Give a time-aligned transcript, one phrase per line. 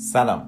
[0.00, 0.42] سلام.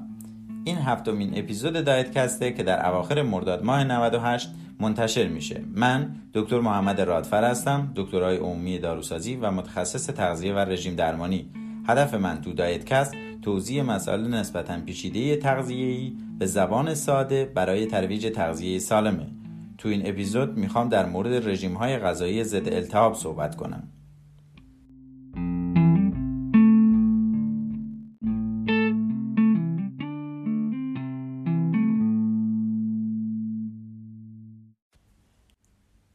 [0.65, 4.51] این هفتمین اپیزود دایت کسته که در اواخر مرداد ماه 98
[4.81, 5.65] منتشر میشه.
[5.75, 11.51] من دکتر محمد رادفر هستم دکترای عمومی داروسازی و متخصص تغذیه و رژیم درمانی.
[11.87, 18.27] هدف من تو دایت کست توضیح مسائل نسبتا پیچیده تغذیه‌ای به زبان ساده برای ترویج
[18.35, 19.27] تغذیه سالمه.
[19.79, 23.89] تو این اپیزود می‌خوام در مورد رژیم های غذایی ضد التهاب صحبت کنم.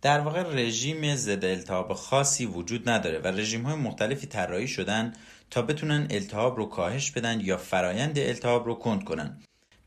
[0.08, 5.14] در واقع رژیم ضد التهاب خاصی وجود نداره و رژیم های مختلفی طراحی شدن
[5.50, 9.38] تا بتونن التهاب رو کاهش بدن یا فرایند التهاب رو کند کنن.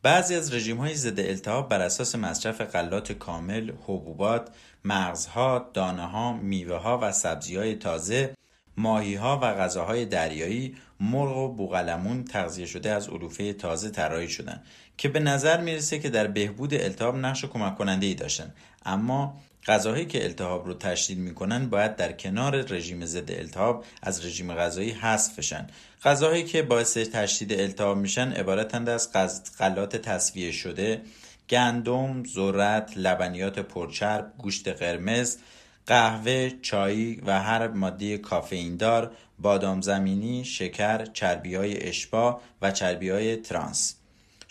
[0.02, 4.48] بعضی از رژیم های ضد التهاب بر اساس مصرف غلات کامل، حبوبات،
[4.84, 8.34] مغزها، دانه ها، میوه ها و سبزی های تازه،
[8.76, 14.62] ماهی ها و غذاهای دریایی، مرغ و بوغلمون تغذیه شده از علوفه تازه طراحی شدن.
[15.00, 18.54] که به نظر می‌رسه که در بهبود التهاب نقش کمک کننده ای داشتن.
[18.84, 24.54] اما غذاهایی که التهاب رو تشدید می‌کنن باید در کنار رژیم ضد التهاب از رژیم
[24.54, 25.66] غذایی حذف بشن.
[26.04, 29.12] غذاهایی که باعث تشدید التهاب میشن عبارتند از
[29.58, 31.02] غلات تصفیه شده
[31.50, 35.36] گندم، ذرت، لبنیات پرچرب، گوشت قرمز،
[35.86, 43.10] قهوه، چای و هر ماده کافئین دار، بادام زمینی، شکر، چربی های اشبا و چربی
[43.10, 43.99] های ترانس.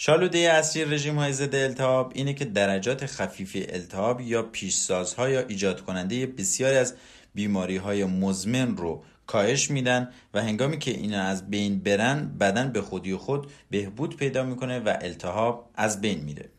[0.02, 5.82] شالوده اصلی رژیم های ضد التهاب اینه که درجات خفیف التهاب یا پیشسازها یا ایجاد
[5.82, 6.96] کننده بسیاری از
[7.34, 12.82] بیماری های مزمن رو کاهش میدن و هنگامی که اینا از بین برن بدن به
[12.82, 16.50] خودی خود بهبود پیدا می‌کنه و التهاب از بین میره.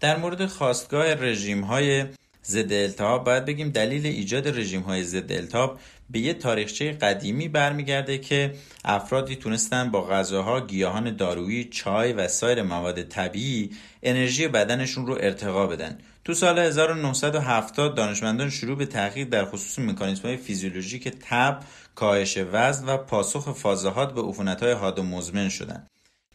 [0.00, 2.06] در مورد خواستگاه رژیم های
[2.46, 5.78] ضد التهاب باید بگیم دلیل ایجاد رژیم های ضد التهاب
[6.10, 8.54] به یه تاریخچه قدیمی برمیگرده که
[8.84, 13.70] افرادی تونستن با غذاها، گیاهان دارویی، چای و سایر مواد طبیعی
[14.02, 15.98] انرژی بدنشون رو ارتقا بدن.
[16.24, 21.60] تو سال 1970 دانشمندان شروع به تحقیق در خصوص مکانیزم های فیزیولوژیک تب،
[21.94, 24.22] کاهش وزن و پاسخ فازهات به
[24.60, 25.86] های حاد و مزمن شدن.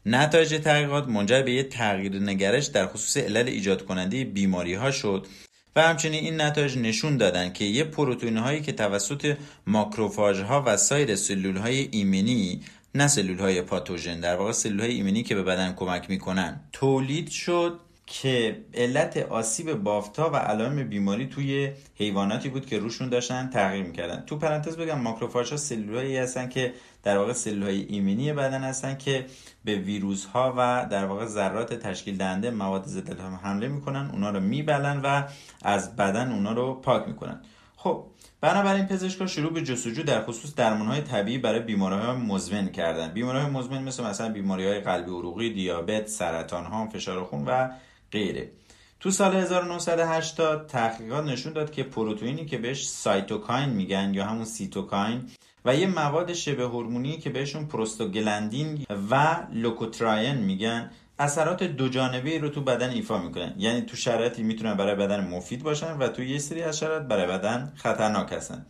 [0.06, 5.28] نتایج تحقیقات منجر به یک تغییر نگرش در خصوص علل ایجاد کننده بیماری ها شد
[5.76, 9.38] و همچنین این نتایج نشون دادن که یه پروتئین هایی که توسط
[9.68, 12.62] ماکروفاژ ها و سایر سلول های ایمنی
[12.96, 17.30] نه سلول های پاتوژن در واقع سلول های ایمنی که به بدن کمک می‌کنن تولید
[17.30, 23.86] شد که علت آسیب بافتا و علائم بیماری توی حیواناتی بود که روشون داشتن تغییر
[23.86, 24.24] می‌کردن.
[24.26, 28.98] تو پرانتز بگم ماکروفاژ ها سلولایی هستن که در واقع سلول های ایمنی بدن هستن
[28.98, 29.26] که
[29.66, 34.40] به ویروس ها و در واقع ذرات تشکیل دهنده مواد ضد حمله می‌کنن اونا رو
[34.40, 35.24] می‌بلعن و
[35.62, 37.42] از بدن اونا رو پاک می‌کنن.
[37.76, 38.06] خب
[38.42, 43.08] بنابراین پزشکا شروع به جستجو در خصوص های طبیعی برای بیماری‌های مزمن کردن.
[43.14, 47.70] بیماری‌های مزمن مثل مثلا بیماری‌های قلبی عروقی دیابت سرطان ها فشار خون و
[48.12, 48.52] غیره.
[49.00, 55.30] تو سال 1980 تحقیقات نشون داد که پروتئینی که بهش cytokine میگن یا همون سیتوکاین
[55.66, 62.50] و یه مواد شبه هورمونی که بهشون prostaglandin و leukotriene میگن اثرات دو جانبه رو
[62.50, 63.56] تو بدن ایفا می‌کنن.
[63.58, 67.28] یعنی تو شرایطی می‌تونن برای بدن مفید باشن و تو یه سری از شرایط برای
[67.28, 68.66] بدن خطرناک هستن.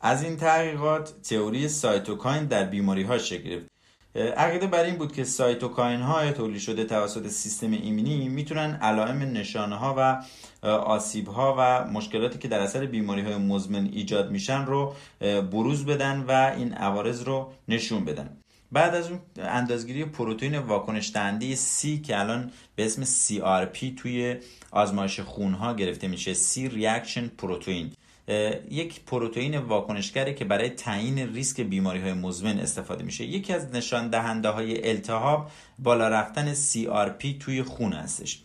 [0.00, 3.75] از این تحقیقات تئوری cytokine در بیماری ها شکل گرفت.
[4.16, 9.76] عقیده بر این بود که cytokine های تولید شده توسط سیستم ایمنی می‌تونن علائم نشانه
[9.76, 10.22] ها و
[10.68, 16.24] آسیب ها و مشکلاتی که در اثر بیماری های مزمن ایجاد میشن رو بروز بدن
[16.28, 18.36] و این عوارض رو نشون بدن.
[18.72, 24.36] بعد از اون اندازگیری پروتئین واکنش دهنده C که الان به اسم CRP توی
[24.70, 27.92] آزمایش خون ها گرفته میشه C reaction پروتئین
[28.70, 33.24] یک پروتئین واکنشگری که برای تعیین ریسک بیماری های مزمن استفاده میشه.
[33.24, 38.42] یکی از نشان دهنده های التهاب بالا رفتن CRP توی خون هستش.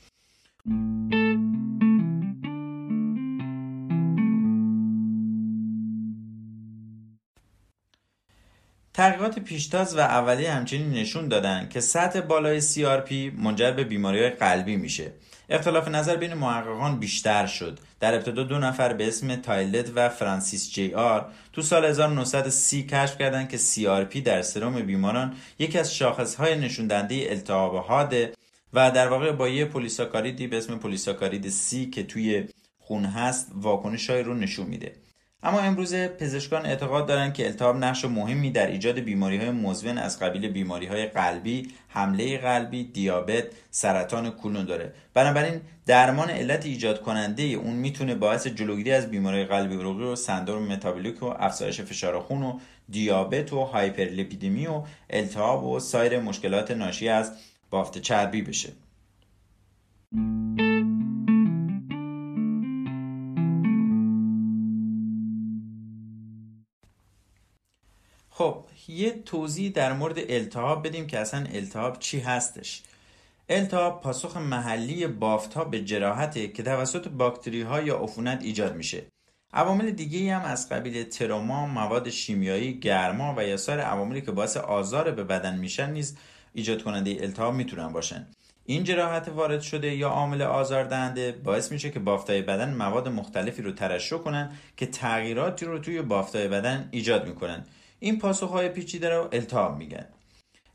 [8.93, 14.75] تحقیقات پیشتاز و اولیه همچنین نشون دادن که سطح بالای CRP منجر به بیماری قلبی
[14.75, 15.11] میشه.
[15.51, 17.79] اختلاف نظر بین محققان بیشتر شد.
[17.99, 23.17] در ابتدا دو نفر به اسم تیلت و فرانسیس جی آر تو سال 1930 کشف
[23.17, 28.33] کردند که CRP در سرم بیماران یکی از شاخصهای نشون دهنده التهاب حاده
[28.73, 32.43] و در واقع با یه پلی‌ساکاریدی به اسم پلی‌ساکارید C که توی
[32.79, 34.95] خون هست واکنش های رو نشون میده.
[35.43, 40.19] اما امروز پزشکان اعتقاد دارند که التهاب نقش مهمی در ایجاد بیماری های مزمن از
[40.19, 44.93] قبیل بیماری های قلبی، حمله قلبی، دیابت، سرطان کولون داره.
[45.13, 50.67] بنابراین درمان علت ایجاد کننده اون می‌تونه باعث جلوگیری از بیماری قلبی عروقی و سندروم
[50.67, 52.59] متابولیک و افزایش فشار خون و
[52.89, 57.31] دیابت و هایپرلیپیدمی و التهاب و سایر مشکلات ناشی از
[57.69, 58.69] بافت چربی بشه.
[68.41, 72.81] خب یه توضیح در مورد التهاب بدیم که اصلا التهاب چی هستش.
[73.49, 79.03] التهاب پاسخ محلی بافت ها به جراحته که توسط باکتری ها یا عفونت ایجاد میشه.
[79.53, 84.57] عوامل دیگه هم از قبیل تروما، مواد شیمیایی، گرما و یا سایر عواملی که باعث
[84.57, 86.17] آزار به بدن میشن نیز
[86.53, 88.27] ایجاد کننده التهاب می‌تونن باشن.
[88.65, 93.71] این جراحت وارد شده یا عامل آزاردهنده باعث میشه که بافتای بدن مواد مختلفی رو
[93.71, 97.65] ترشح کنن که تغییراتی رو توی بافتای بدن ایجاد می‌کنن.
[98.03, 100.05] این پاسخهای پیچیده رو التهاب میگن.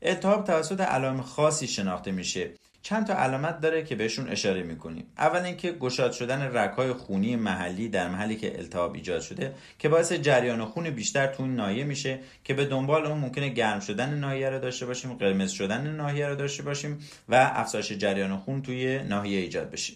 [0.01, 2.49] التهاب توسط علائم خاصی شناخته میشه.
[2.81, 5.05] چند تا علامت داره که بهشون اشاره می‌کنیم.
[5.17, 10.13] اول اینکه گشاد شدن رگهای خونی محلی در محلی که التهاب ایجاد شده که باعث
[10.13, 14.59] جریان خون بیشتر تو ناحیه میشه که به دنبال اون ممکنه گرم شدن ناحیه رو
[14.59, 19.71] داشته باشیم قرمز شدن ناحیه رو داشته باشیم و افزایش جریان خون توی ناحیه ایجاد
[19.71, 19.93] بشه.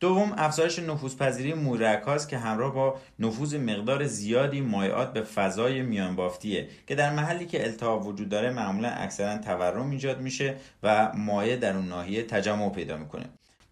[0.00, 6.68] دوم افزایش نفوذپذیری مورک که همراه با نفوذ مقدار زیادی مایعات به فضای میان بافتیه
[6.86, 11.76] که در محلی که التهاب وجود داره معمولا اکثرا تورم ایجاد میشه و مایع در
[11.76, 13.24] اون ناحیه تجمع پیدا می‌کنه.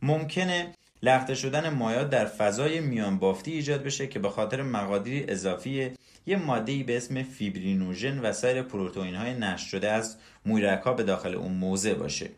[0.03, 0.73] ممکنه
[1.03, 5.91] لخته شدن مایعات در فضای میان بافتی ایجاد بشه که به خاطر مقادیری اضافی
[6.27, 10.17] یه ماده به اسم فیبرینوژن و سایر پروتئین های نشت از
[10.47, 12.31] مویرک به داخل اون موضع باشه.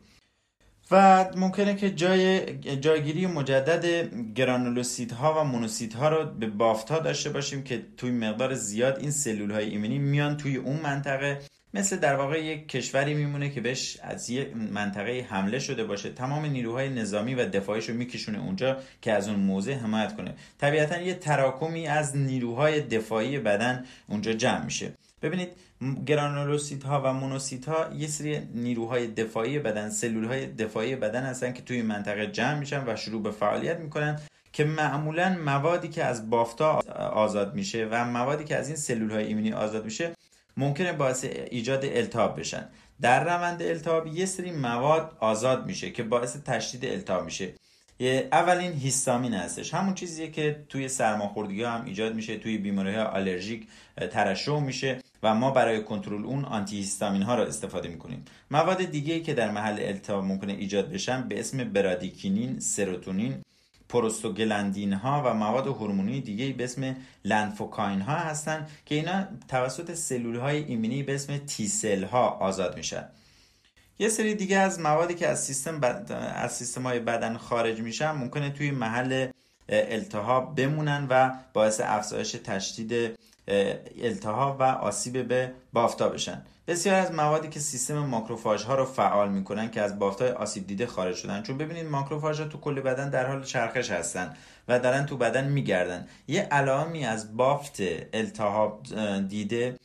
[0.90, 3.84] و ممکنه که جای جایگیری مجدد
[4.34, 8.98] گرانولوسیت ها و مونوسیت ها رو به بافت ها داشته باشیم که توی مقدار زیاد
[8.98, 11.40] این سلول های ایمنی میان توی اون منطقه.
[11.75, 16.10] مثل در واقع یک کشوری میمونه که بهش از یک منطقه حمله شده باشه.
[16.10, 20.34] تمام نیروهای نظامی و دفاعیش رو میکشونه اونجا که از اون موضع حمایت کنه.
[20.58, 24.92] طبیعتا یه تراکمی از نیروهای دفاعی بدن اونجا جمع میشه.
[25.22, 25.48] ببینید
[26.06, 31.52] گرانولوسیت ها و مونوسیت ها یه سری نیروهای دفاعی بدن سلول های دفاعی بدن هستن
[31.52, 34.20] که توی منطقه جمع میشن و شروع به فعالیت می‌کنن
[34.52, 36.72] که معمولا موادی که از بافتا
[37.12, 40.12] آزاد میشه و موادی که از این سلول های ایمنی آزاد میشه
[40.56, 42.68] ممکنه باعث ایجاد التهاب بشن.
[43.00, 47.54] در روند التهاب یه سری مواد آزاد میشه که باعث تشدید التهاب میشه.
[48.32, 49.74] اولین هیستامین هستش.
[49.74, 53.66] همون چیزیه که توی سرماخوردگی هم ایجاد میشه توی بیماری های آلرژیک
[54.10, 55.00] ترشح میشه.
[55.22, 58.25] و ما برای کنترل اون آنتی هیستامین ها رو استفاده می‌کنیم.
[58.50, 63.43] مواد دیگه که در محل التهاب ممکنه ایجاد بشن به اسم برادیکینین سروتونین
[63.88, 70.37] پروستوگلندین ها و مواد هورمونی دیگه به اسم لنفوکاین ها هستن که اینا توسط سلول
[70.37, 73.05] های ایمنی به اسم تی سل ها آزاد میشن.
[73.99, 75.81] یه سری دیگه از موادی که از سیستم
[76.34, 79.28] از سیستم های بدن خارج میشن ممکنه توی محل
[79.69, 83.19] التهاب بمونن و باعث افزایش تشدید
[84.02, 86.43] التهاب و آسیب به بافتا بشن.
[86.69, 90.67] بسیار از موادی که سیستم ماکروفاژ ها رو فعال می‌کنن که از بافت های آسیب
[90.67, 91.43] دیده خارج شدن.
[91.43, 94.37] چون ببینید ماکروفاژ ها تو کل بدن در حال چرخش هستن
[94.69, 96.06] و دارن تو بدن میگردن.
[96.29, 97.76] یه علائمی از بافت
[98.12, 98.82] التهاب
[99.29, 99.76] دیده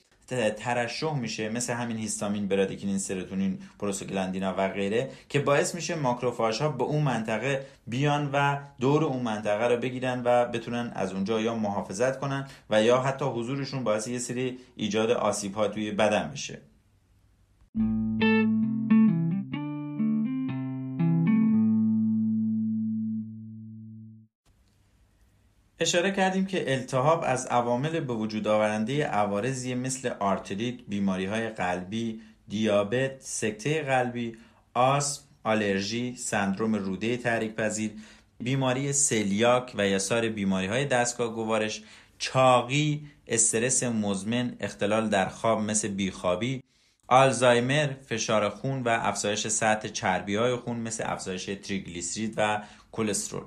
[0.58, 6.70] ترشح میشه مثل همین هیستامین برادیکینین سروتونین پروسوگلاندینا و غیره که باعث میشه ماکروفاژ ها
[6.70, 11.56] به اون منطقه بیان و دور اون منطقه رو بگیرن و بتونن از اونجا یا
[11.56, 16.62] محافظت کنن و یا حتی حضورشون باعث یه سری ایجاد آسیب ها توی بدن بشه.
[25.80, 32.22] اشاره کردیم که التهاب از عوامل به وجود آورنده عوارضی مثل آرتریت، بیماری های قلبی،
[32.48, 34.38] دیابت، سکته قلبی،
[34.74, 37.92] آسم، آلرژی، سندروم روده تحریک پذیر،
[38.40, 41.84] بیماری سلیاک و یه سری بیماری های دستگاه گوارش،
[42.18, 46.64] چاقی، استرس مزمن، اختلال در خواب مثل بیخوابی،
[47.08, 53.44] آلزایمر، فشار خون و افزایش سطح چربی های خون مثل افزایش تری‌گلیسیرید و کلسترول.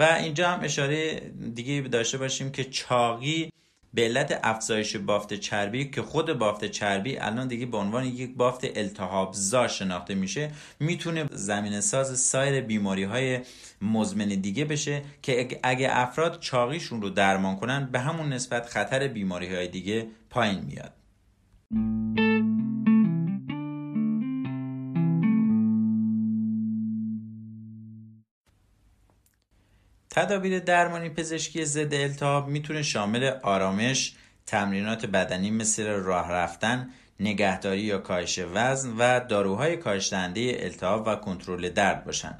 [0.00, 1.20] و اینجا هم اشاره
[1.54, 3.50] دیگه داشته باشیم که چاقی
[3.94, 8.78] به علت افزایش بافت چربی که خود بافت چربی الان دیگه به عنوان یک بافت
[8.78, 13.40] التهاب زا شناخته میشه می‌تونه زمین ساز سایر بیماری های
[13.82, 19.54] مزمن دیگه بشه که اگه افراد چاقیشون رو درمان کنن به همون نسبت خطر بیماری
[19.54, 20.92] های دیگه پایین میاد.
[30.10, 34.14] تدابیر درمانی پزشکی ضد التهاب می‌تونه شامل آرامش،
[34.46, 36.90] تمرینات بدنی مثل راه رفتن،
[37.20, 42.38] نگهداری یا کاهش وزن و داروهای کاهش دهنده التهاب و کنترل درد باشن.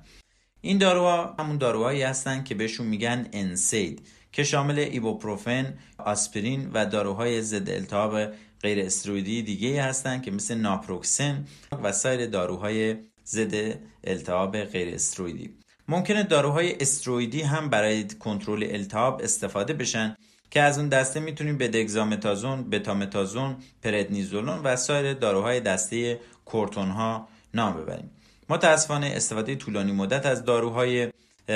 [0.60, 7.42] این داروها همون داروهایی هستن که بهشون میگن انسید که شامل ایبوپروفن، آسپرین و داروهای
[7.42, 11.46] ضد التهاب غیر استرویدی دیگه هستن که مثل ناپروکسن
[11.82, 12.96] و سایر داروهای
[13.26, 15.54] ضد التهاب غیر استرویدی
[15.90, 20.16] ممکنه داروهای استرویدی هم برای کنترل التهاب استفاده بشن
[20.50, 27.28] که از اون دسته می‌تونیم به دگزامتازون، بتامتازون، پردنیزولون و سایر داروهای دسته کورتون ها
[27.54, 28.10] نام ببریم.
[28.48, 31.08] متاسفانه استفاده طولانی مدت از داروهای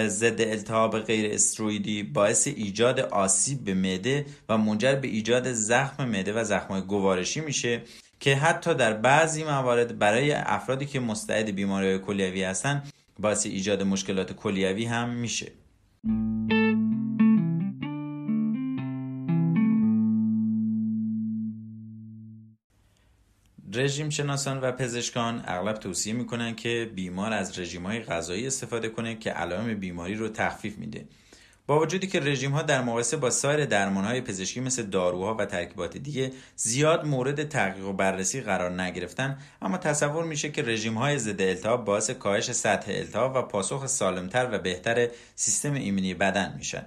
[0.07, 6.33] ضد التهاب غیر استرویدی باعث ایجاد آسیب به معده و منجر به ایجاد زخم معده
[6.33, 7.83] و زخم گوارشی میشه
[8.21, 12.83] که حتی در بعضی موارد برای افرادی که مستعد بیماری کلیوی هستن
[13.18, 15.52] باعث ایجاد مشکلات کلیوی هم میشه.
[23.75, 29.14] رژیم شناسان و پزشکان اغلب توصیه می‌کنن که بیمار از رژیم های غذایی استفاده کنه
[29.14, 31.09] که علائم بیماری رو تخفیف میده.
[31.66, 35.44] با وجودی که رژیم ها در مقایسه با سایر درمان های پزشکی مثل داروها و
[35.44, 41.18] ترکیبات دیگه زیاد مورد تحقیق و بررسی قرار نگرفتن اما تصور میشه که رژیم های
[41.18, 46.87] ضد التهاب باعث کاهش سطح التهاب و پاسخ سالمتر و بهتر سیستم ایمنی بدن میشن.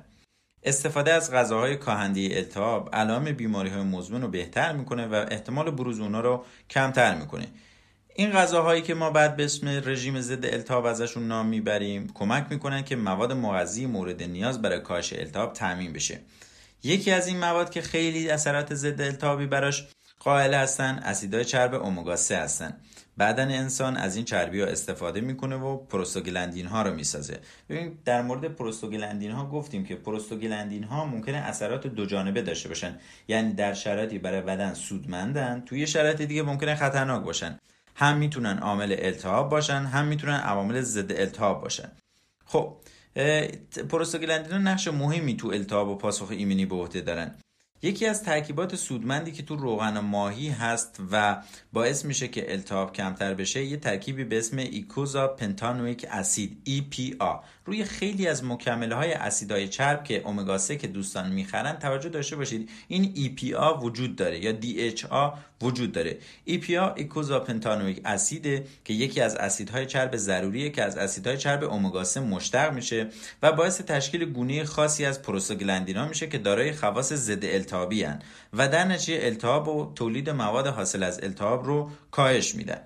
[0.64, 6.00] استفاده از غذاهای کاهنده التهاب علائم بیماری های مزمن رو بهتر می‌کنه و احتمال بروز
[6.00, 7.48] اونا رو کمتر می‌کنه.
[8.20, 12.84] این غذاهایی که ما بعد به اسم رژیم ضد التهاب ازشون نام می‌بریم کمک می‌کنن
[12.84, 16.20] که مواد مغذی مورد نیاز برای کاهش التهاب تامین بشه.
[16.84, 19.88] یکی از این مواد که خیلی اثرات ضد التهابی براش
[20.20, 22.78] قائل هستن اسیدهای چرب امگا 3 هستن.
[23.20, 27.40] بدن انسان از این چربی ها استفاده می‌کنه و پروستوگلندین ها رو می‌سازه.
[27.70, 33.00] ببین در مورد prostaglandin ها گفتیم که prostaglandin ها ممکنه اثرات دو جانبه داشته باشن.
[33.28, 37.60] یعنی در شرایطی برای بدن سودمندن توی شرایط دیگه ممکنه خطرناک باشن.
[38.00, 41.92] هم می‌تونن عامل التهاب باشن هم می‌تونن عوامل ضد التهاب باشن.
[42.46, 42.78] خب
[43.90, 47.36] prostaglandin ها نقش مهمی تو التهاب و پاسخ ایمنی به عهده دارن.
[47.82, 53.34] یکی از ترکیبات سودمندی که تو روغن ماهی هست و باعث میشه که التهاب کمتر
[53.34, 60.04] بشه یه ترکیبی به اسم eicosapentaenoic acid EPA روی خیلی از مکمل های اسیدهای چرب
[60.04, 62.70] که امگا 3 که دوستان می‌خرن توجه داشته باشید.
[62.88, 66.18] این EPA وجود داره یا DHA وجود داره.
[66.48, 72.04] EPA ایکوزا پنتانویک اسیده که یکی از اسیدهای چرب ضروریه که از اسیدهای چرب امگا
[72.04, 73.08] 3 مشتق میشه
[73.44, 78.06] و باعث تشکیل گونه خاصی از پروستاگلندینا میشه که دارای خواص ضد التهابی
[78.54, 82.80] و در نتیجه التهاب و تولید مواد حاصل از التهاب رو کاهش میدن.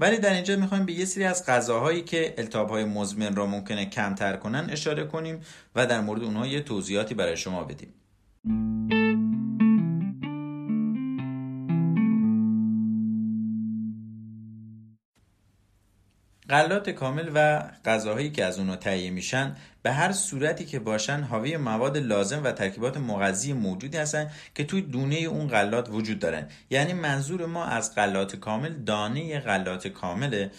[0.00, 3.86] ولی در اینجا می‌خوایم به یه سری از غذاهایی که التهاب های مزمن را ممکنه
[3.86, 5.40] کمتر کنن اشاره کنیم
[5.74, 7.94] و در مورد اونها یه توضیحاتی برای شما بدیم.
[16.50, 21.56] غلات کامل و غذاهایی که از اونها تهیه میشن به هر صورتی که باشن حاوی
[21.56, 26.48] مواد لازم و ترکیبات مغذی موجودی هستن که توی دونه اون غلات وجود دارن.
[26.70, 30.50] یعنی منظور ما از غلات کامل دانه غلات کامله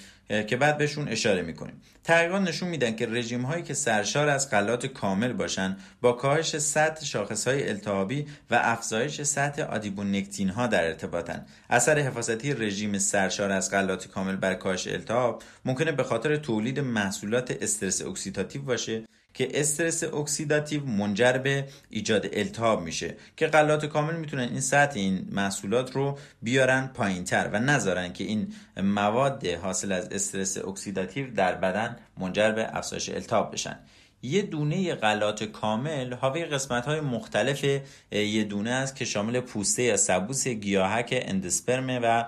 [0.48, 1.81] که بعد بهشون اشاره می‌کنیم.
[2.03, 7.05] تحقیقات نشون میدن که رژیم هایی که سرشار از غلات کامل باشن با کاهش سطح
[7.05, 11.46] شاخص های التهابی و افزایش سطح adiponectin ها در ارتباطن.
[11.69, 17.57] اثر حفاظتی رژیم سرشار از غلات کامل بر کاهش التهاب ممکنه به خاطر تولید محصولات
[17.62, 19.03] استرس اکسیداتیو باشه
[19.38, 25.27] که استرس اکسیداتیو منجر به ایجاد التهاب میشه که غلات کامل می‌تونن این سطح این
[25.32, 31.96] محصولات رو بیارن پایینتر و نذارن که این مواد حاصل از استرس اکسیداتیو در بدن
[32.17, 33.79] منجر به افزایش التهاب بشن.
[34.22, 37.63] یه دونه غلات کامل حاوی قسمت های مختلف
[38.12, 42.24] یه دونه است که شامل پوسته یا سبوس گیاهک اندسپرمه و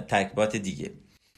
[0.00, 0.90] ترکیبات دیگه.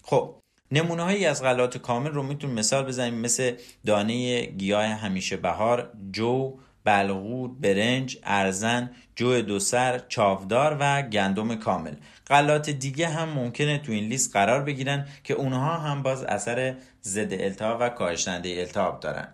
[0.02, 0.34] خب
[0.72, 3.14] نمونه هایی از غلات کامل رو میتون مثال بزنیم.
[3.14, 3.52] مثل
[3.86, 11.94] دانه گیاه همیشه بهار جو بلغور برنج ارزن جو دوسر چاودار و گندم کامل.
[12.26, 17.32] غلات دیگه هم ممکنه تو این لیست قرار بگیرن که اونها هم باز اثر ضد
[17.32, 19.28] التهاب و کاهشنده التهاب دارن.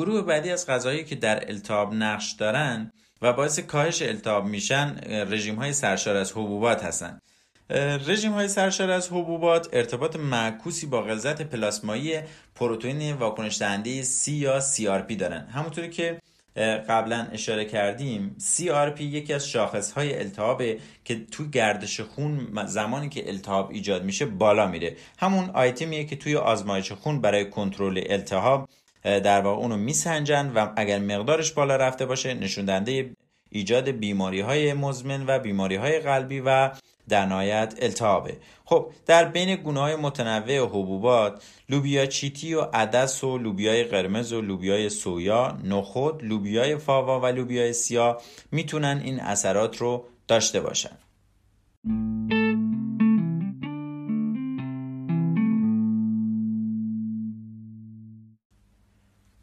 [0.00, 2.92] گروه بعدی از غذاهایی که در التهاب نقش دارن
[3.22, 4.96] و باعث کاهش التهاب میشن
[5.28, 7.22] رژیم های سرشار از حبوبات هستند
[8.06, 12.20] رژیم های سرشار از حبوبات ارتباط معکوسی با غلظت پلاسمایی
[12.54, 15.46] پروتئین واکنش دهنده C یا CRP دارن.
[15.46, 16.20] همونطوری که
[16.88, 23.70] قبلا اشاره کردیم CRP یکی از شاخصهای التهابه که توی گردش خون زمانی که التهاب
[23.70, 24.96] ایجاد میشه بالا میره.
[25.18, 28.68] همون آیتمیه که توی آزمایش خون برای کنترل التهاب
[29.04, 33.10] در واقع اونو میسنجن و اگر مقدارش بالا رفته باشه نشون دهنده
[33.50, 36.70] ایجاد بیماری های مزمن و بیماری های قلبی و
[37.08, 38.36] در نهایت التهابه.
[38.64, 44.40] خب در بین گونه های متنوع حبوبات لوبیا چیتی و عدس و لوبیای قرمز و
[44.40, 50.96] لوبیای سویا نخود لوبیای فاوا و لوبیای سیاه می‌تونن این اثرات رو داشته باشن.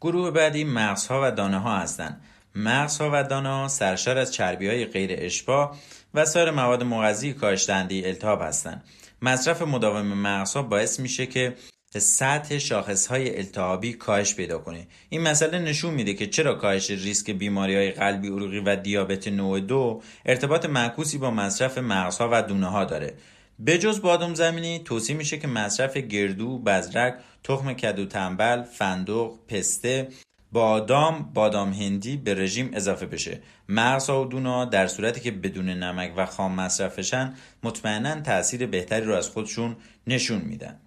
[0.00, 2.20] گروه بعدی مغزها و دانه ها هستند.
[2.54, 5.74] مغزها و دانا سرشار از چربی های غیر اشباع
[6.14, 8.84] و سایر مواد مغذی کاهش التهاب هستند.
[9.22, 11.54] مصرف مداوم مغزها باعث میشه که
[11.96, 14.86] سطح شاخص های التهابی کاهش پیدا کنه.
[15.08, 19.60] این مسئله نشون میده که چرا کاهش ریسک بیماری های قلبی عروقی و دیابت نوع
[19.60, 23.14] دو ارتباط معکوسی با مصرف مغزها و دونه ها داره.
[23.58, 30.08] به جز بادم زمینی توصیه میشه که مصرف گردو، بزرک، تخم کدو تنبل، فندق، پسته
[30.52, 33.40] بادام بادام هندی به رژیم اضافه بشه.
[33.68, 39.14] مغز و دونا در صورتی که بدون نمک و خام مصرفشن مطمئنا تاثیر بهتری رو
[39.14, 40.80] از خودشون نشون میدن.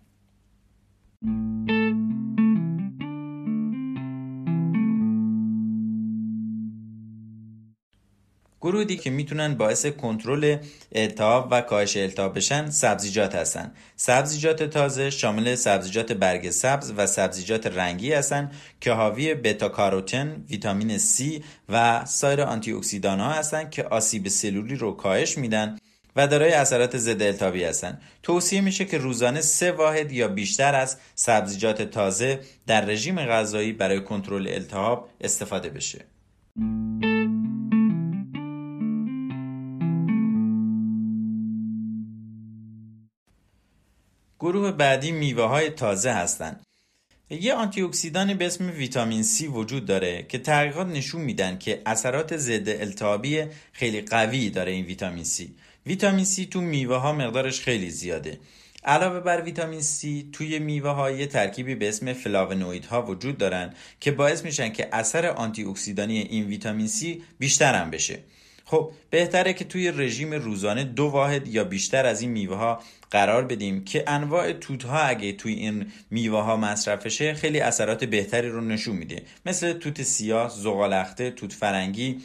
[8.62, 10.58] گروهی که می‌تونن باعث کنترل
[10.92, 17.68] التهاب و کاهش التهاب بشن سبزیجات هستن سبزیجات تازه شامل سبزیجات برگ سبز و سبزیجات
[17.68, 18.52] رنگی هستن
[18.82, 24.76] که حاوی بتا کاروتن، ویتامین C و سایر آنتی اکسیدان ها هستن که آسیب سلولی
[24.76, 25.78] رو کاهش میدن
[26.16, 28.02] و دارای اثرات ضد التهابی هستند.
[28.24, 34.04] توصیه میشه که روزانه سه واحد یا بیشتر از سبزیجات تازه در رژیم غذایی برای
[34.04, 36.06] کنترل التهاب استفاده بشه.
[44.42, 46.64] گروه بعدی میوه های تازه هستند.
[47.30, 52.38] یه آنتی اکسیدانی به اسم ویتامین C وجود داره که تحقیقات نشون میدن که اثرات
[52.38, 55.44] ضد التهابی خیلی قوی داره این ویتامین C.
[55.86, 58.40] ویتامین C تو میوه ها مقدارش خیلی زیاده.
[58.84, 63.74] علاوه بر ویتامین C توی میوه ها یه ترکیبی به اسم فلاونوید ها وجود دارن
[64.00, 67.06] که باعث میشن که اثر آنتی اکسیدانی این ویتامین C
[67.40, 68.20] بیشتر هم بشه.
[68.66, 73.46] خب بهتره که توی رژیم روزانه دو واحد یا بیشتر از این میوه ها قرار
[73.46, 78.62] بدیم که انواع توت ها اگه توی این میوه ها مصرفشه خیلی اثرات بهتری رو
[78.62, 79.22] نشون میده.
[79.46, 82.22] مثل توت سیاه، زغالخته، توت فرنگی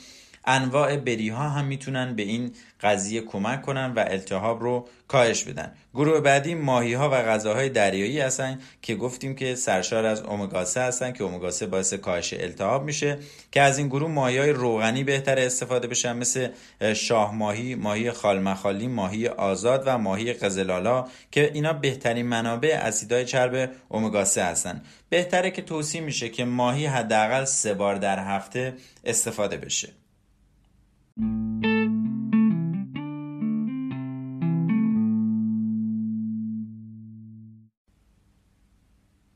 [0.46, 5.72] انواع بری ها هم می‌تونن به این قضیه کمک کنن و التهاب رو کاهش بدن.
[5.94, 10.80] گروه بعدی ماهی ها و غذاهای دریایی هستن که گفتیم که سرشار از امگا 3
[10.80, 13.18] هستن که امگا 3 باعث کاهش التهاب میشه
[13.52, 16.48] که از این گروه ماهی های روغنی بهتر استفاده بشن مثل
[16.94, 23.70] شاه ماهی ماهی خالمخالی ماهی آزاد و ماهی قزلالا که اینا بهترین منابع اسیدهای چرب
[23.90, 24.82] امگا 3 هستن.
[25.08, 29.88] بهتره که توصیه میشه که ماهی حداقل سه بار در هفته استفاده بشه.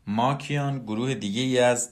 [0.06, 1.90] ماکیان گروه دیگه ای از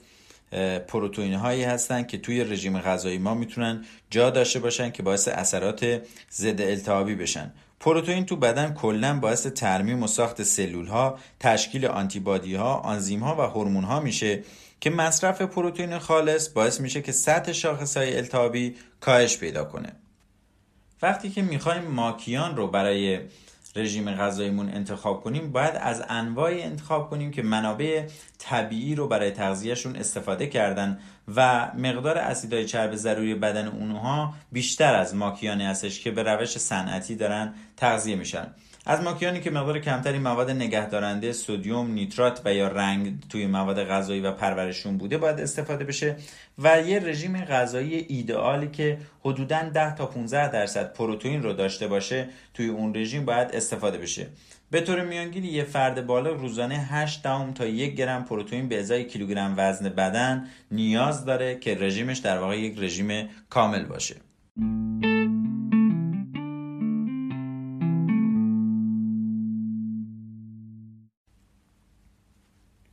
[0.89, 6.03] پروتئین هایی هستند که توی رژیم غذایی ما می‌تونن جا داشته باشن که باعث اثرات
[6.33, 7.53] ضد التهابی بشن.
[7.81, 13.37] پروتئین تو بدن کلا باعث ترمیم و ساخت سلول ها تشکیل آنتیبادی ها آنزیم ها
[13.37, 14.43] و هورمون ها میشه.
[14.81, 19.93] که مصرف پروتئین خالص باعث میشه که سطح شاخص های التهابی کاهش پیدا کنه.
[21.03, 23.21] وقتی که می‌خوایم ماکیان رو برای
[23.77, 28.07] رژیم غذاییمون انتخاب کنیم باید از انواعی انتخاب کنیم که منابع
[28.39, 30.99] طبیعی رو برای تغذیهشون استفاده کردن
[31.37, 37.15] و مقدار اسیدهای چرب ضروری بدن اونها بیشتر از ماکیانی هستش که به روش صنعتی
[37.15, 38.55] دارن تغذیه میشن.
[38.89, 44.21] از ماکیانی که مقدار کمتری مواد نگهدارنده سودیوم نیترات و یا رنگ توی مواد غذایی
[44.21, 46.17] و پرورشون بوده باید استفاده بشه
[46.59, 52.29] و یه رژیم غذایی ایدئالی که حدودا 10 تا 15 درصد پروتئین رو داشته باشه
[52.55, 54.27] توی اون رژیم باید استفاده بشه.
[54.71, 59.05] به طور میانگین یه فرد بالا روزانه 8 دهم تا 1 گرم پروتئین به ازای
[59.05, 64.17] کیلوگرم وزن بدن نیاز داره که رژیمش در واقع یک رژیم کامل باشه.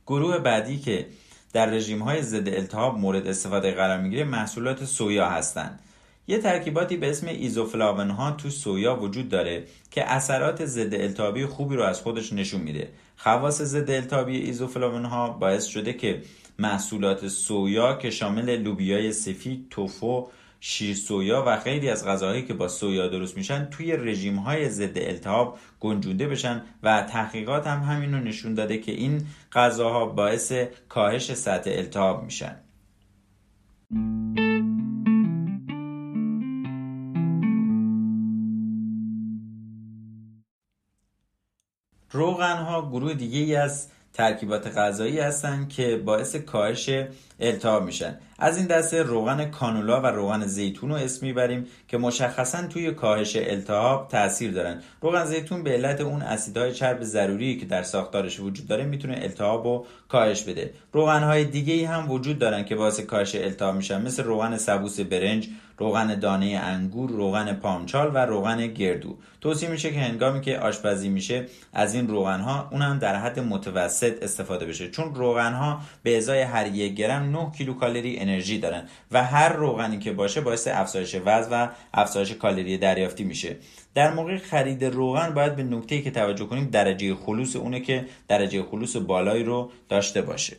[0.06, 1.06] گروه بعدی که
[1.52, 5.80] در رژیم های ضد التهاب مورد استفاده قرار می‌گیره محصولات سویا هستند.
[6.28, 11.76] یه ترکیباتی به اسم ایزوفلاون ها تو سویا وجود داره که اثرات ضد التهابی خوبی
[11.76, 12.88] رو از خودش نشون میده.
[13.16, 16.22] خواص ضد التهابی ایزوفلاون ها باعث شده که
[16.58, 20.28] محصولات سویا که شامل لوبیای سفید، توفو،
[20.68, 24.98] شیر سویا و خیلی از غذاهایی که با سویا درست میشن توی رژیم های ضد
[24.98, 30.52] التهاب گنجونده بشن و تحقیقات هم همین رو نشون داده که این غذاها باعث
[30.88, 32.56] کاهش سطح التهاب میشن.
[42.10, 46.90] روغن ها گروه دیگه ای از ترکیبات غذایی هستند که باعث کاهش
[47.40, 48.18] التهاب میشن.
[48.38, 53.36] از این دسته روغن کانولا و روغن زیتون رو اسم می‌بریم که مشخصا توی کاهش
[53.36, 54.82] التهاب تاثیر دارن.
[55.00, 59.64] روغن زیتون به علت اون اسیدهای چرب ضروری که در ساختارش وجود داره می‌تونه التهاب
[59.64, 60.70] رو کاهش بده.
[60.92, 65.48] روغن های دیگه هم وجود دارن که باعث کاهش التهاب میشن مثل روغن سبوس برنج
[65.78, 69.18] روغن دانه انگور روغن پامچال و روغن گردو.
[69.40, 73.40] توصیه میشه که هنگامی که آشپزی میشه از این روغن ها اون هم در حد
[73.40, 74.90] متوسط استفاده بشه.
[74.90, 79.98] چون روغن ها به ازای هر یک گرم 9 کیلوکالری انرژی دارن و هر روغنی
[79.98, 83.56] که باشه باعث افزایش وزن و افزایش کالری دریافتی میشه.
[83.94, 88.62] در موقع خرید روغن باید به نکته که توجه کنیم درجه خلوص اونه که درجه
[88.62, 90.56] خلوص بالایی رو داشته باشه.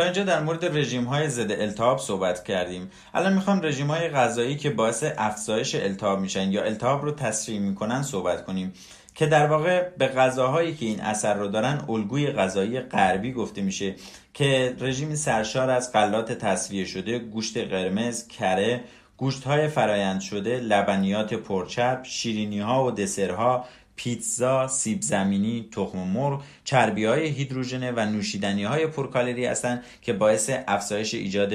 [0.00, 2.90] تا اینجا در مورد رژیم های ضد التهاب صحبت کردیم.
[3.14, 8.02] الان می‌خوام رژیم های غذایی که باعث افزایش التهاب میشن یا التهاب رو تسریع می‌کنن
[8.02, 8.72] صحبت کنیم.
[9.14, 13.94] که در واقع به غذاهایی که این اثر رو دارن الگوی غذایی غربی گفته میشه
[14.34, 18.84] که رژیم سرشار از غلات تصفیه شده گوشت قرمز کره
[19.16, 23.64] گوشت های فرایند شده لبنیات پرچرب شیرینی ها و دسرها
[24.02, 30.50] پیتزا، سیب زمینی، تخم مرغ، چربی های هیدروژنه و نوشیدنی های پرکالری هستند که باعث
[30.68, 31.52] افزایش ایجاد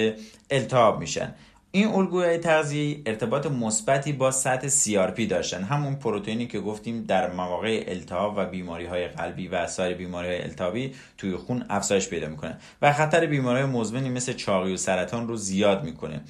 [0.50, 1.34] التهاب میشن.
[1.72, 7.84] این الگوهای تغذیه ارتباط مثبتی با سطح CRP داشتن همون پروتئینی که گفتیم در مواقع
[7.88, 12.58] التهاب و بیماری های قلبی و سایر بیماری های التهابی توی خون افزایش پیدا می‌کنه
[12.82, 16.22] و خطر بیماری مزمنی مثل چاقی و سرطان رو زیاد می‌کنه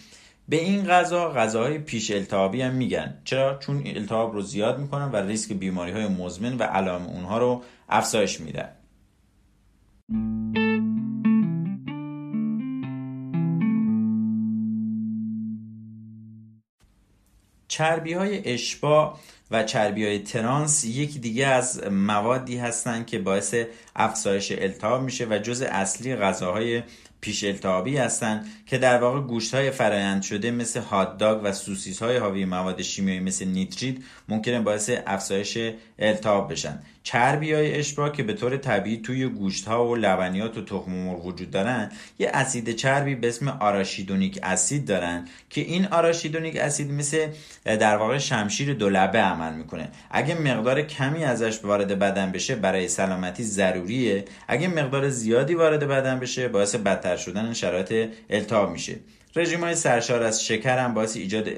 [0.49, 3.21] به این غذا غذاهای پیش التهابی هم میگن.
[3.23, 7.63] چرا؟ چون التهاب رو زیاد می‌کنن و ریسک بیماری های مزمن و علائم اونها رو
[7.89, 8.69] افزایش میدن
[17.67, 19.19] چربی های اشبا
[19.51, 23.55] و چربی های ترانس یکی دیگه از موادی هستند که باعث
[23.95, 26.83] افزایش التهاب میشه و جز اصلی غذاهای
[27.21, 32.01] پیش التهابی هستند که در واقع گوشت های فرایند شده مثل هات داگ و سوسیس
[32.01, 33.95] های حاوی مواد شیمیایی مثل نیتریت
[34.29, 35.57] ممکنه باعث افزایش
[35.99, 36.79] التهاب بشن.
[37.03, 41.25] چربی های اشبا که به طور طبیعی توی گوشت ها و لبنیات و تخم مرغ
[41.25, 47.27] وجود دارن یه اسید چربی به اسم آراشیدونیک اسید دارن که این آراشیدونیک اسید مثل
[47.63, 49.89] در واقع شمشیر دولبه عمل می‌کنه.
[50.11, 54.25] اگه مقدار کمی ازش وارد بدن بشه برای سلامتی ضروریه.
[54.47, 58.95] اگه مقدار زیادی وارد بدن بشه باعث بدتر شدن شرایط التهاب میشه.
[59.35, 61.49] رژیم های سرشار از شکر هم باعث ایجاد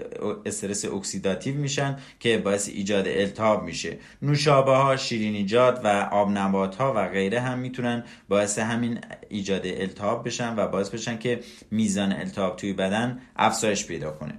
[0.46, 3.98] استرس اکسیداتیو میشن که باعث ایجاد التهاب میشه.
[4.22, 10.26] نوشابه ها شیرینیجات و آب نبات ها و غیره هم می‌تونن باعث همین ایجاد التهاب
[10.26, 11.40] بشن و باعث بشن که
[11.72, 14.34] میزان التهاب توی بدن افزایش پیدا کنه.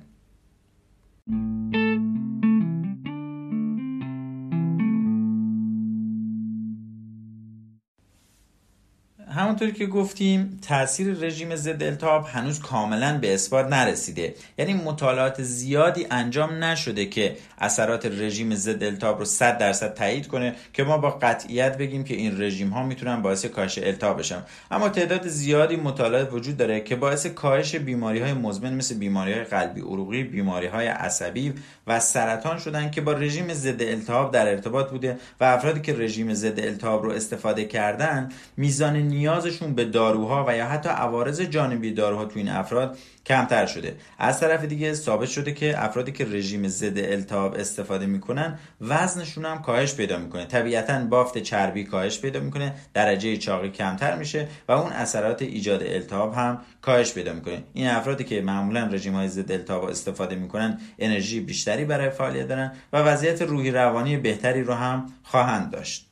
[9.38, 14.34] همونطور که گفتیم تاثیر رژیم ضد التهاب هنوز کاملا به اثبات نرسیده.
[14.58, 20.54] یعنی مطالعات زیادی انجام نشده که اثرات رژیم ضد التهاب رو 100 درصد تایید کنه
[20.72, 24.42] که ما با قطعیت بگیم که این رژیم ها می‌تونن باعث کاهش التهاب بشن.
[24.70, 29.44] اما تعداد زیادی مطالعات وجود داره که باعث کاهش بیماری های مزمن مثل بیماری های
[29.44, 31.54] قلبی عروقی بیماری های عصبی
[31.86, 36.34] و سرطان شدن که با رژیم ضد التهاب در ارتباط بوده و افرادی که رژیم
[36.34, 38.96] ضد التهاب رو استفاده کردن میزان
[39.28, 43.96] نیازشون به داروها و یا حتی عوارض جانبی داروها تو این افراد کمتر شده.
[44.18, 49.62] از طرف دیگه ثابت شده که افرادی که رژیم ضد التهاب استفاده می‌کنن وزنشون هم
[49.62, 50.44] کاهش پیدا می‌کنه.
[50.44, 56.34] طبیعتا بافت چربی کاهش پیدا می‌کنه درجه چاقی کمتر میشه و اون اثرات ایجاد التهاب
[56.34, 57.62] هم کاهش پیدا می‌کنه.
[57.72, 62.72] این افرادی که معمولا رژیم های ضد التهاب استفاده می‌کنن انرژی بیشتری برای فعالیت دارن
[62.92, 66.08] و وضعیت روحی روانی بهتری رو هم خواهند داشت.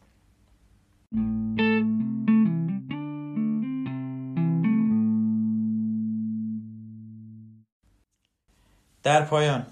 [9.07, 9.67] در پایان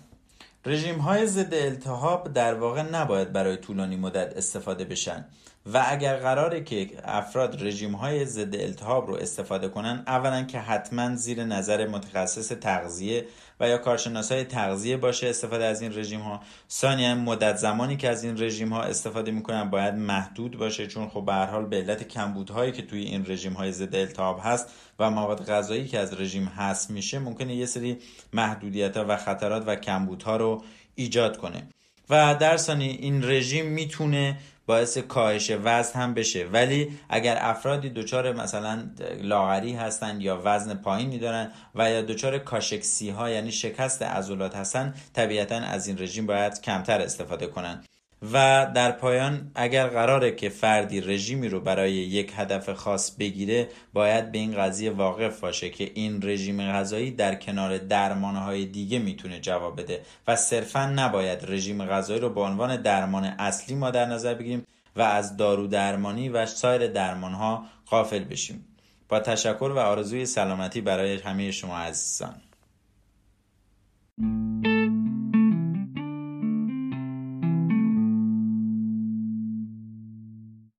[0.66, 5.25] رژیم های ضد التهاب در واقع نباید برای طولانی مدت استفاده بشن.
[5.72, 11.16] و اگر قراره که افراد رژیم های ضد التهاب رو استفاده کنن اولا که حتما
[11.16, 13.27] زیر نظر متخصص تغذیه
[13.61, 18.09] و یا کارشناس های تغذیه باشه استفاده از این رژیم ها ثانیا مدت زمانی که
[18.09, 22.09] از این رژیم ها استفاده می‌کنن باید محدود باشه چون خب به حال به علت
[22.09, 26.44] کمبودهایی که توی این رژیم های ضد التهاب هست و مواد غذایی که از رژیم
[26.44, 27.98] هست میشه ممکنه یه سری
[28.33, 30.62] محدودیت ها و خطرات و کمبودها رو
[30.94, 31.68] ایجاد کنه.
[32.11, 36.46] و در ثانی این رژیم می‌تونه باعث کاهش وزن هم بشه.
[36.46, 38.83] ولی اگر افرادی دچار مثلا
[39.20, 44.94] لاغری هستن یا وزن پایینی دارن و یا دچار کاشکسی ها یعنی شکست عضلات هستن
[45.12, 47.85] طبیعتا از این رژیم باید کمتر استفاده کنن.
[48.32, 54.32] و در پایان اگر قراره که فردی رژیمی رو برای یک هدف خاص بگیره باید
[54.32, 59.80] به این قضیه واقف باشه که این رژیم غذایی در کنار درمانهای دیگه می‌تونه جواب
[59.80, 64.66] بده و صرفا نباید رژیم غذایی رو به عنوان درمان اصلی ما در نظر بگیریم
[64.96, 68.64] و از دارو درمانی و سایر درمانها غافل بشیم.
[69.08, 72.34] با تشکر و آرزوی سلامتی برای همه شما عزیزان.